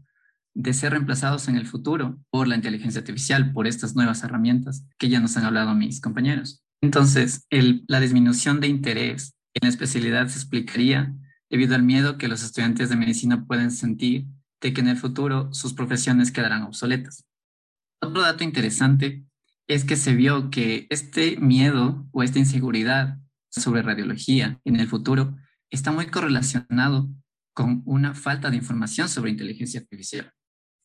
de 0.53 0.74
ser 0.74 0.91
reemplazados 0.91 1.48
en 1.48 1.56
el 1.56 1.65
futuro 1.65 2.20
por 2.29 2.48
la 2.48 2.56
inteligencia 2.56 3.00
artificial, 3.00 3.51
por 3.53 3.68
estas 3.68 3.96
nuevas 3.96 4.24
herramientas 4.24 4.86
que 4.98 5.10
ya 5.10 5.20
nos 5.20 5.38
han 5.38 5.46
hablado 5.46 5.75
mis 5.75 6.01
compañeros. 6.01 6.63
Entonces, 6.82 7.46
la 7.50 8.00
disminución 8.00 8.60
de 8.60 8.68
interés 8.68 9.34
en 9.53 9.68
la 9.68 9.70
especialidad 9.70 10.27
se 10.27 10.39
explicaría 10.39 11.13
debido 11.50 11.75
al 11.75 11.84
miedo 11.84 12.18
que 12.18 12.27
los 12.27 12.44
estudiantes 12.44 12.89
de 12.89 12.96
medicina 12.96 13.46
pueden 13.46 13.72
sentir 13.72 14.27
de 14.62 14.74
que 14.74 14.82
en 14.82 14.88
el 14.88 14.98
futuro 14.98 15.53
sus 15.53 15.74
profesiones 15.74 16.32
quedarán 16.32 16.63
obsoletas. 16.63 17.25
Otro 18.01 18.22
dato 18.22 18.44
interesante 18.44 19.25
es 19.68 19.84
que 19.84 19.96
se 19.96 20.15
vio 20.15 20.50
que 20.50 20.88
este 20.89 21.38
miedo 21.38 22.08
o 22.12 22.24
esta 22.24 22.39
inseguridad 22.39 23.20
sobre 23.50 23.82
radiología 23.82 24.60
en 24.63 24.75
el 24.77 24.88
futuro 24.88 25.38
está 25.70 25.91
muy 25.91 26.08
correlacionado 26.08 27.10
con 27.53 27.82
una 27.86 28.13
falta 28.13 28.50
de 28.50 28.58
información 28.58 29.10
sobre 29.10 29.32
inteligencia 29.32 29.82
artificial. 29.82 30.32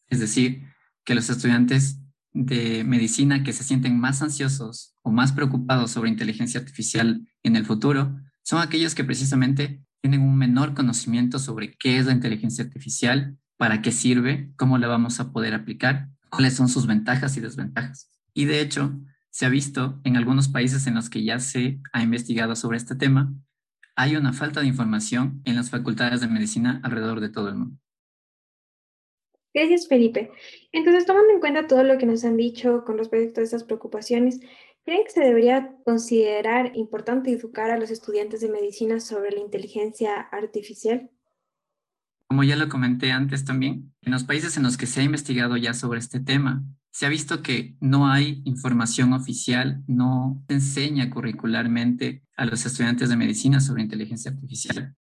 Es 0.08 0.20
decir, 0.20 0.62
que 1.04 1.14
los 1.14 1.28
estudiantes 1.30 2.00
de 2.32 2.82
medicina 2.84 3.44
que 3.44 3.52
se 3.52 3.64
sienten 3.64 3.99
más 3.99 4.20
ansiosos 4.23 4.94
o 5.02 5.12
más 5.12 5.32
preocupados 5.32 5.92
sobre 5.92 6.11
inteligencia 6.11 6.61
artificial 6.61 7.26
en 7.42 7.56
el 7.56 7.64
futuro 7.64 8.16
son 8.42 8.61
aquellos 8.61 8.94
que 8.94 9.04
precisamente 9.04 9.82
tienen 10.00 10.20
un 10.20 10.37
menor 10.37 10.75
conocimiento 10.75 11.38
sobre 11.38 11.75
qué 11.78 11.99
es 11.99 12.06
la 12.06 12.12
inteligencia 12.12 12.64
artificial, 12.64 13.38
para 13.56 13.80
qué 13.80 13.92
sirve, 13.92 14.52
cómo 14.56 14.78
la 14.78 14.88
vamos 14.88 15.20
a 15.20 15.32
poder 15.32 15.54
aplicar, 15.54 16.11
cuáles 16.28 16.54
son 16.54 16.68
sus 16.68 16.87
ventajas 16.87 17.37
y 17.37 17.40
desventajas. 17.40 18.11
Y 18.34 18.44
de 18.44 18.61
hecho, 18.61 19.00
se 19.30 19.46
ha 19.46 19.49
visto 19.49 20.00
en 20.04 20.16
algunos 20.16 20.49
países 20.49 20.87
en 20.87 20.94
los 20.94 21.08
que 21.08 21.25
ya 21.25 21.38
se 21.38 21.80
ha 21.92 22.02
investigado 22.02 22.54
sobre 22.54 22.76
este 22.76 22.96
tema, 22.96 23.32
hay 23.96 24.16
una 24.16 24.32
falta 24.32 24.61
de 24.61 24.66
información 24.66 25.40
en 25.44 25.54
las 25.54 25.70
facultades 25.70 26.20
de 26.20 26.28
medicina 26.28 26.80
alrededor 26.82 27.20
de 27.20 27.28
todo 27.28 27.49
el 27.49 27.54
mundo. 27.54 27.78
Gracias, 29.54 29.87
Felipe. 29.87 30.32
Entonces, 30.73 31.06
tomando 31.06 31.32
en 31.32 31.38
cuenta 31.38 31.68
todo 31.68 31.84
lo 31.84 31.96
que 31.96 32.06
nos 32.06 32.25
han 32.25 32.37
dicho 32.37 32.82
con 32.84 32.99
respecto 32.99 33.40
a 33.40 33.44
estas 33.44 33.62
preocupaciones, 33.62 34.40
¿creen 34.84 35.04
que 35.04 35.12
se 35.12 35.20
debería 35.20 35.76
considerar 35.84 36.73
importante 36.75 37.30
educar 37.30 37.70
a 37.70 37.78
los 37.78 37.90
estudiantes 37.90 38.40
de 38.40 38.49
medicina 38.49 38.99
sobre 38.99 39.30
la 39.30 39.38
inteligencia 39.38 40.20
artificial? 40.20 41.08
Como 42.26 42.42
ya 42.42 42.56
lo 42.56 42.68
comenté 42.68 43.12
antes 43.12 43.44
también, 43.44 43.94
en 44.02 44.12
los 44.12 44.25
países 44.25 44.56
en 44.56 44.64
los 44.64 44.76
que 44.76 44.87
se 44.87 45.00
ha 45.00 45.04
investigado 45.04 45.56
ya 45.56 45.73
sobre 45.73 46.00
este 46.00 46.18
tema, 46.18 46.64
se 46.90 47.06
ha 47.06 47.08
visto 47.08 47.40
que 47.42 47.76
no 47.80 48.08
hay 48.08 48.42
información 48.44 49.12
oficial, 49.12 49.84
no 49.87 50.42
se 50.49 50.54
enseña 50.54 51.11
curricularmente 51.11 52.25
a 52.37 52.44
los 52.44 52.66
estudiantes 52.66 53.08
de 53.08 53.16
medicina 53.16 53.61
sobre 53.61 53.82
inteligencia 53.82 54.32
artificial. 54.32 54.96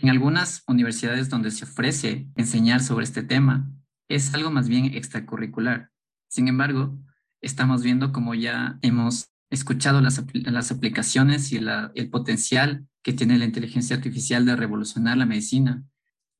En 0.00 0.10
algunas 0.10 0.62
universidades 0.68 1.28
donde 1.28 1.50
se 1.50 1.64
ofrece 1.64 2.28
enseñar 2.36 2.80
sobre 2.80 3.04
este 3.04 3.24
tema, 3.24 3.68
es 4.08 4.32
algo 4.32 4.52
más 4.52 4.68
bien 4.68 4.84
extracurricular. 4.86 5.90
Sin 6.28 6.46
embargo, 6.46 6.96
estamos 7.40 7.82
viendo 7.82 8.12
como 8.12 8.34
ya 8.34 8.78
hemos 8.82 9.30
escuchado 9.50 10.00
las, 10.00 10.24
las 10.32 10.70
aplicaciones 10.70 11.50
y 11.50 11.56
el 11.56 12.10
potencial 12.10 12.86
que 13.02 13.12
tiene 13.12 13.38
la 13.38 13.44
inteligencia 13.44 13.96
artificial 13.96 14.44
de 14.44 14.54
revolucionar 14.54 15.16
la 15.16 15.26
medicina. 15.26 15.82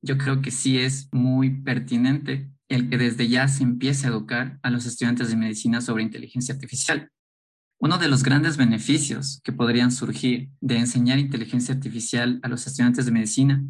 Yo 0.01 0.17
creo 0.17 0.41
que 0.41 0.51
sí 0.51 0.77
es 0.77 1.09
muy 1.11 1.61
pertinente 1.61 2.49
el 2.69 2.89
que 2.89 2.97
desde 2.97 3.27
ya 3.27 3.49
se 3.49 3.63
empiece 3.63 4.07
a 4.07 4.11
educar 4.11 4.59
a 4.63 4.69
los 4.69 4.85
estudiantes 4.85 5.29
de 5.29 5.35
medicina 5.35 5.81
sobre 5.81 6.03
inteligencia 6.03 6.53
artificial. 6.53 7.11
Uno 7.81 7.97
de 7.97 8.09
los 8.09 8.23
grandes 8.23 8.57
beneficios 8.57 9.39
que 9.41 9.53
podrían 9.53 9.93
surgir 9.93 10.49
de 10.59 10.77
enseñar 10.77 11.17
inteligencia 11.17 11.73
artificial 11.73 12.41
a 12.43 12.49
los 12.49 12.67
estudiantes 12.67 13.05
de 13.05 13.13
medicina 13.13 13.63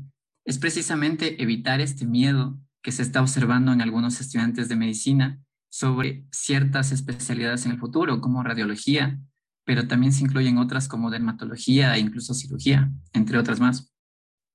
es 0.46 0.58
precisamente 0.58 1.44
evitar 1.44 1.80
este 1.80 2.08
miedo 2.08 2.60
que 2.82 2.92
se 2.92 3.04
está 3.04 3.22
observando 3.22 3.72
en 3.72 3.82
algunos 3.82 4.20
estudiantes 4.20 4.68
de 4.68 4.76
medicina 4.76 5.40
sobre 5.70 6.26
ciertas 6.32 6.92
especialidades 6.92 7.68
en 7.68 7.74
el 7.74 7.78
futuro, 7.78 8.20
como 8.20 8.42
radiología, 8.42 9.20
pero 9.64 9.88
también 9.88 10.12
se 10.12 10.24
incluyen 10.24 10.58
otras 10.58 10.88
como 10.88 11.12
dermatología 11.12 11.96
e 11.96 12.00
incluso 12.00 12.34
cirugía, 12.34 12.92
entre 13.14 13.38
otras 13.38 13.60
más. 13.60 13.94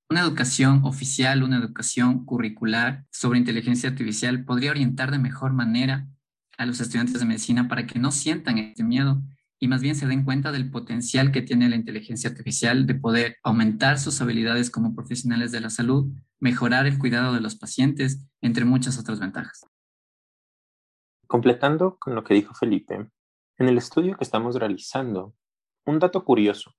Una 0.09 0.19
educación 0.19 0.81
oficial, 0.83 1.43
una 1.43 1.57
educación 1.57 2.25
curricular 2.25 3.05
sobre 3.09 3.39
inteligencia 3.39 3.89
artificial 3.89 4.43
podría 4.43 4.71
orientar 4.71 5.11
de 5.11 5.19
mejor 5.19 5.53
manera 5.53 6.09
a 6.57 6.65
los 6.65 6.81
estudiantes 6.81 7.21
de 7.21 7.25
medicina 7.25 7.69
para 7.69 7.87
que 7.87 7.99
no 7.99 8.11
sientan 8.11 8.57
este 8.57 8.83
miedo 8.83 9.23
y 9.59 9.67
más 9.67 9.81
bien 9.81 9.95
se 9.95 10.07
den 10.07 10.25
cuenta 10.25 10.51
del 10.51 10.69
potencial 10.69 11.31
que 11.31 11.41
tiene 11.41 11.69
la 11.69 11.75
inteligencia 11.75 12.29
artificial 12.29 12.85
de 12.85 12.95
poder 12.95 13.37
aumentar 13.43 13.99
sus 13.99 14.21
habilidades 14.21 14.69
como 14.69 14.93
profesionales 14.93 15.51
de 15.51 15.61
la 15.61 15.69
salud, 15.69 16.11
mejorar 16.39 16.85
el 16.85 16.99
cuidado 16.99 17.33
de 17.33 17.41
los 17.41 17.55
pacientes, 17.55 18.25
entre 18.41 18.65
muchas 18.65 18.99
otras 18.99 19.19
ventajas. 19.19 19.65
Completando 21.27 21.97
con 21.97 22.15
lo 22.15 22.23
que 22.23 22.33
dijo 22.33 22.53
Felipe, 22.53 23.09
en 23.57 23.69
el 23.69 23.77
estudio 23.77 24.17
que 24.17 24.23
estamos 24.23 24.55
realizando, 24.55 25.33
un 25.85 25.99
dato 25.99 26.23
curioso, 26.23 26.73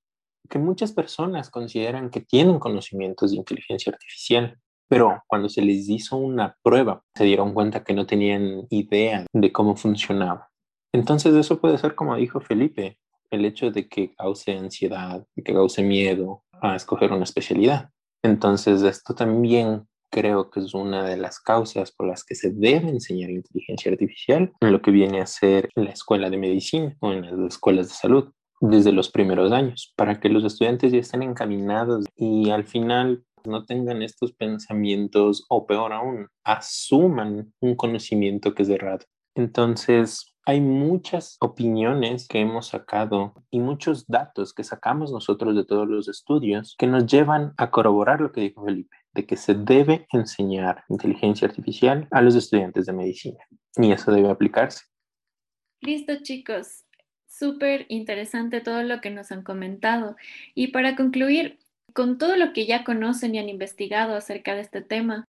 que 0.48 0.58
muchas 0.58 0.92
personas 0.92 1.50
consideran 1.50 2.10
que 2.10 2.20
tienen 2.20 2.58
conocimientos 2.58 3.30
de 3.30 3.38
inteligencia 3.38 3.92
artificial, 3.92 4.58
pero 4.88 5.22
cuando 5.26 5.48
se 5.48 5.62
les 5.62 5.88
hizo 5.88 6.16
una 6.16 6.56
prueba, 6.62 7.02
se 7.14 7.24
dieron 7.24 7.54
cuenta 7.54 7.82
que 7.82 7.94
no 7.94 8.06
tenían 8.06 8.66
idea 8.70 9.26
de 9.32 9.52
cómo 9.52 9.74
funcionaba. 9.74 10.50
Entonces 10.96 11.34
eso 11.34 11.60
puede 11.60 11.76
ser, 11.76 11.94
como 11.94 12.16
dijo 12.16 12.40
Felipe, 12.40 12.98
el 13.30 13.44
hecho 13.44 13.70
de 13.70 13.86
que 13.86 14.14
cause 14.14 14.56
ansiedad, 14.56 15.26
de 15.36 15.42
que 15.42 15.52
cause 15.52 15.82
miedo 15.82 16.42
a 16.62 16.74
escoger 16.74 17.12
una 17.12 17.24
especialidad. 17.24 17.90
Entonces 18.22 18.80
esto 18.80 19.14
también 19.14 19.86
creo 20.10 20.48
que 20.48 20.60
es 20.60 20.72
una 20.72 21.04
de 21.04 21.18
las 21.18 21.38
causas 21.38 21.92
por 21.92 22.06
las 22.06 22.24
que 22.24 22.34
se 22.34 22.50
debe 22.50 22.88
enseñar 22.88 23.28
inteligencia 23.28 23.92
artificial 23.92 24.54
en 24.58 24.72
lo 24.72 24.80
que 24.80 24.90
viene 24.90 25.20
a 25.20 25.26
ser 25.26 25.68
la 25.74 25.90
escuela 25.90 26.30
de 26.30 26.38
medicina 26.38 26.96
o 27.00 27.12
en 27.12 27.20
las 27.20 27.52
escuelas 27.52 27.88
de 27.88 27.94
salud 27.94 28.32
desde 28.62 28.92
los 28.92 29.10
primeros 29.10 29.52
años, 29.52 29.92
para 29.96 30.18
que 30.18 30.30
los 30.30 30.44
estudiantes 30.44 30.92
ya 30.92 31.00
estén 31.00 31.22
encaminados 31.22 32.06
y 32.16 32.48
al 32.48 32.64
final 32.64 33.22
no 33.44 33.66
tengan 33.66 34.00
estos 34.00 34.32
pensamientos 34.32 35.44
o 35.50 35.66
peor 35.66 35.92
aún, 35.92 36.28
asuman 36.42 37.52
un 37.60 37.74
conocimiento 37.74 38.54
que 38.54 38.62
es 38.62 38.70
errado. 38.70 39.04
Entonces, 39.34 40.35
hay 40.46 40.60
muchas 40.60 41.36
opiniones 41.40 42.28
que 42.28 42.40
hemos 42.40 42.68
sacado 42.68 43.34
y 43.50 43.58
muchos 43.58 44.06
datos 44.06 44.54
que 44.54 44.62
sacamos 44.62 45.10
nosotros 45.10 45.56
de 45.56 45.64
todos 45.64 45.88
los 45.88 46.08
estudios 46.08 46.76
que 46.78 46.86
nos 46.86 47.04
llevan 47.06 47.52
a 47.56 47.70
corroborar 47.72 48.20
lo 48.20 48.30
que 48.30 48.42
dijo 48.42 48.64
Felipe, 48.64 48.96
de 49.12 49.26
que 49.26 49.36
se 49.36 49.54
debe 49.54 50.06
enseñar 50.12 50.84
inteligencia 50.88 51.48
artificial 51.48 52.06
a 52.12 52.22
los 52.22 52.36
estudiantes 52.36 52.86
de 52.86 52.92
medicina 52.92 53.38
y 53.76 53.90
eso 53.90 54.12
debe 54.12 54.30
aplicarse. 54.30 54.84
Listo, 55.80 56.14
chicos. 56.22 56.84
Súper 57.26 57.84
interesante 57.88 58.60
todo 58.60 58.84
lo 58.84 59.00
que 59.00 59.10
nos 59.10 59.32
han 59.32 59.42
comentado. 59.42 60.14
Y 60.54 60.68
para 60.68 60.94
concluir, 60.94 61.58
con 61.92 62.18
todo 62.18 62.36
lo 62.36 62.52
que 62.52 62.66
ya 62.66 62.84
conocen 62.84 63.34
y 63.34 63.40
han 63.40 63.48
investigado 63.48 64.14
acerca 64.14 64.54
de 64.54 64.60
este 64.60 64.80
tema, 64.80 65.24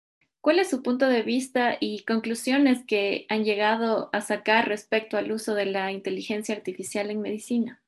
¿Cuál 0.42 0.58
es 0.58 0.68
su 0.68 0.82
punto 0.82 1.08
de 1.08 1.22
vista 1.22 1.78
y 1.80 2.04
conclusiones 2.04 2.84
que 2.84 3.26
han 3.30 3.44
llegado 3.44 4.10
a 4.12 4.20
sacar 4.20 4.68
respecto 4.68 5.16
al 5.16 5.32
uso 5.32 5.54
de 5.54 5.66
la 5.66 5.92
inteligencia 5.92 6.54
artificial 6.54 7.10
en 7.10 7.22
medicina? 7.22 7.81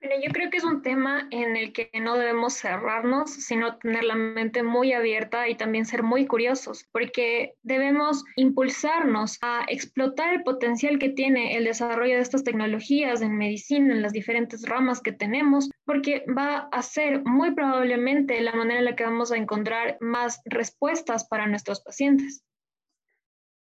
Bueno, 0.00 0.14
yo 0.24 0.30
creo 0.32 0.48
que 0.48 0.58
es 0.58 0.64
un 0.64 0.82
tema 0.82 1.26
en 1.32 1.56
el 1.56 1.72
que 1.72 1.90
no 2.00 2.16
debemos 2.16 2.54
cerrarnos, 2.54 3.32
sino 3.32 3.78
tener 3.78 4.04
la 4.04 4.14
mente 4.14 4.62
muy 4.62 4.92
abierta 4.92 5.48
y 5.48 5.56
también 5.56 5.86
ser 5.86 6.04
muy 6.04 6.24
curiosos, 6.24 6.86
porque 6.92 7.54
debemos 7.62 8.24
impulsarnos 8.36 9.38
a 9.42 9.64
explotar 9.66 10.34
el 10.34 10.44
potencial 10.44 11.00
que 11.00 11.08
tiene 11.08 11.56
el 11.56 11.64
desarrollo 11.64 12.14
de 12.14 12.20
estas 12.20 12.44
tecnologías 12.44 13.22
en 13.22 13.36
medicina, 13.36 13.92
en 13.92 14.02
las 14.02 14.12
diferentes 14.12 14.68
ramas 14.68 15.00
que 15.00 15.10
tenemos, 15.10 15.68
porque 15.84 16.24
va 16.26 16.68
a 16.70 16.82
ser 16.82 17.24
muy 17.24 17.50
probablemente 17.52 18.40
la 18.40 18.54
manera 18.54 18.78
en 18.78 18.84
la 18.84 18.94
que 18.94 19.04
vamos 19.04 19.32
a 19.32 19.36
encontrar 19.36 19.96
más 20.00 20.40
respuestas 20.44 21.26
para 21.26 21.48
nuestros 21.48 21.80
pacientes. 21.80 22.44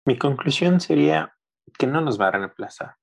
Mi 0.04 0.18
conclusión 0.18 0.80
sería 0.80 1.32
que 1.78 1.86
no 1.86 2.00
nos 2.00 2.20
va 2.20 2.28
a 2.28 2.32
reemplazar 2.32 2.96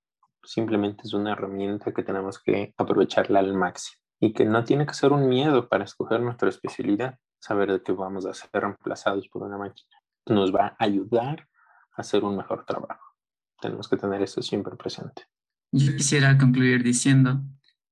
simplemente 0.43 1.03
es 1.05 1.13
una 1.13 1.33
herramienta 1.33 1.93
que 1.93 2.03
tenemos 2.03 2.39
que 2.39 2.73
aprovecharla 2.77 3.39
al 3.39 3.53
máximo 3.53 4.01
y 4.19 4.33
que 4.33 4.45
no 4.45 4.63
tiene 4.63 4.85
que 4.85 4.93
ser 4.93 5.11
un 5.11 5.27
miedo 5.27 5.67
para 5.67 5.83
escoger 5.83 6.21
nuestra 6.21 6.49
especialidad, 6.49 7.17
saber 7.39 7.71
de 7.71 7.81
que 7.81 7.91
vamos 7.91 8.25
a 8.25 8.33
ser 8.33 8.49
reemplazados 8.53 9.27
por 9.29 9.43
una 9.43 9.57
máquina. 9.57 9.89
Nos 10.27 10.53
va 10.53 10.67
a 10.67 10.75
ayudar 10.83 11.47
a 11.95 12.01
hacer 12.01 12.23
un 12.23 12.37
mejor 12.37 12.65
trabajo. 12.65 13.15
Tenemos 13.59 13.87
que 13.87 13.97
tener 13.97 14.21
eso 14.21 14.41
siempre 14.41 14.75
presente. 14.75 15.23
Yo 15.71 15.95
quisiera 15.95 16.37
concluir 16.37 16.83
diciendo 16.83 17.41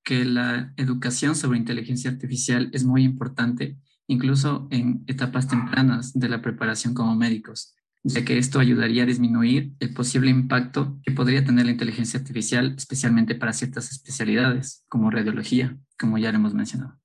que 0.03 0.25
la 0.25 0.73
educación 0.77 1.35
sobre 1.35 1.57
inteligencia 1.57 2.11
artificial 2.11 2.69
es 2.73 2.83
muy 2.83 3.03
importante, 3.03 3.77
incluso 4.07 4.67
en 4.69 5.03
etapas 5.07 5.47
tempranas 5.47 6.13
de 6.13 6.29
la 6.29 6.41
preparación 6.41 6.93
como 6.93 7.15
médicos 7.15 7.75
ya 8.03 8.23
que 8.23 8.37
esto 8.37 8.59
ayudaría 8.59 9.03
a 9.03 9.05
disminuir 9.05 9.73
el 9.79 9.93
posible 9.93 10.29
impacto 10.29 10.99
que 11.03 11.11
podría 11.11 11.43
tener 11.43 11.65
la 11.65 11.71
inteligencia 11.71 12.19
artificial, 12.19 12.75
especialmente 12.77 13.35
para 13.35 13.53
ciertas 13.53 13.91
especialidades, 13.91 14.85
como 14.87 15.11
radiología, 15.11 15.77
como 15.99 16.17
ya 16.17 16.31
lo 16.31 16.37
hemos 16.37 16.53
mencionado. 16.53 16.97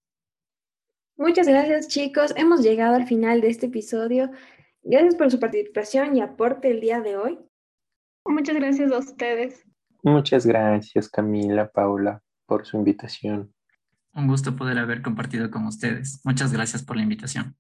Muchas 1.17 1.47
gracias 1.47 1.89
chicos, 1.89 2.33
hemos 2.37 2.63
llegado 2.63 2.97
al 2.97 3.07
final 3.07 3.41
de 3.41 3.49
este 3.49 3.67
episodio 3.67 4.31
Gracias 4.85 5.15
por 5.15 5.31
su 5.31 5.41
participación 5.41 6.15
y 6.15 6.21
aporte 6.21 6.71
el 6.71 6.81
día 6.81 7.01
de 7.01 7.17
hoy. 7.17 7.39
Muchas 8.27 8.55
gracias 8.55 8.93
a 8.93 8.99
ustedes. 8.99 9.65
Muchas 10.03 10.45
gracias 10.45 11.09
Camila, 11.09 11.71
Paula, 11.71 12.23
por 12.47 12.67
su 12.67 12.77
invitación. 12.77 13.55
Un 14.13 14.29
gusto 14.29 14.55
poder 14.55 14.79
haber 14.79 15.01
compartido 15.01 15.51
con 15.51 15.67
ustedes. 15.67 16.21
Muchas 16.23 16.53
gracias 16.53 16.85
por 16.85 16.97
la 16.97 17.03
invitación. 17.03 17.57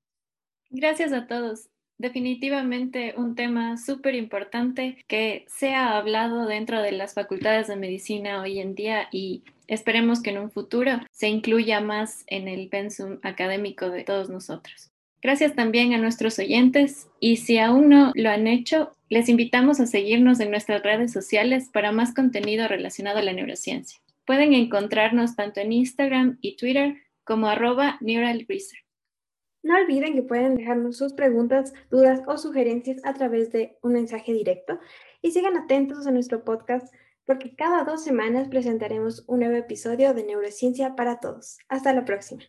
Gracias 0.69 1.15
a 1.15 1.27
todos. 1.27 1.71
Definitivamente 1.97 3.15
un 3.17 3.37
tema 3.37 3.77
súper 3.77 4.17
importante 4.17 5.05
que 5.07 5.45
se 5.49 5.75
ha 5.75 5.97
hablado 5.97 6.47
dentro 6.47 6.83
de 6.83 6.93
las 6.93 7.15
facultades 7.15 7.69
de 7.69 7.77
medicina 7.77 8.43
hoy 8.43 8.59
en 8.59 8.75
día 8.75 9.09
y 9.13 9.45
esperemos 9.69 10.21
que 10.21 10.31
en 10.31 10.39
un 10.39 10.51
futuro 10.51 11.01
se 11.13 11.29
incluya 11.29 11.81
más 11.81 12.25
en 12.27 12.49
el 12.49 12.69
pensum 12.69 13.19
académico 13.23 13.91
de 13.91 14.03
todos 14.03 14.29
nosotros. 14.29 14.91
Gracias 15.23 15.55
también 15.55 15.95
a 15.95 15.99
nuestros 15.99 16.39
oyentes 16.39 17.09
y 17.21 17.37
si 17.37 17.59
aún 17.59 17.89
no 17.89 18.13
lo 18.15 18.29
han 18.29 18.47
hecho, 18.47 18.93
les 19.09 19.29
invitamos 19.29 19.79
a 19.81 19.87
seguirnos 19.87 20.41
en 20.41 20.51
nuestras 20.51 20.83
redes 20.83 21.13
sociales 21.13 21.71
para 21.73 21.93
más 21.93 22.13
contenido 22.13 22.67
relacionado 22.69 23.21
a 23.21 23.23
la 23.23 23.33
neurociencia. 23.33 24.01
Pueden 24.27 24.53
encontrarnos 24.53 25.37
tanto 25.37 25.61
en 25.61 25.73
Instagram 25.73 26.39
y 26.41 26.57
Twitter 26.57 26.97
como 27.23 27.47
arroba 27.47 27.99
Neural 28.01 28.45
No 29.65 29.77
olviden 29.77 30.13
que 30.13 30.23
pueden 30.23 30.57
dejarnos 30.57 30.99
sus 30.99 31.15
preguntas, 31.15 31.73
dudas 31.91 32.21
o 32.27 32.37
sugerencias 32.37 33.01
a 33.03 33.15
través 33.15 33.51
de 33.51 33.79
un 33.83 33.95
mensaje 33.95 34.35
directo 34.35 34.79
y 35.23 35.31
sigan 35.31 35.57
atentos 35.57 36.07
a 36.07 36.11
nuestro 36.11 36.45
podcast 36.45 36.95
porque 37.25 37.57
cada 37.57 37.83
dos 37.85 38.05
semanas 38.05 38.49
presentaremos 38.49 39.25
un 39.27 39.41
nuevo 39.41 39.57
episodio 39.57 40.13
de 40.13 40.25
Neurociencia 40.25 40.95
para 40.97 41.19
Todos. 41.19 41.57
Hasta 41.69 41.95
la 41.95 42.05
próxima. 42.05 42.43